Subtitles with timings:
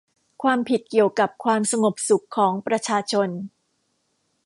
[0.43, 3.29] ความผิดเกี่ยวกับความสงบสุขของประชาชน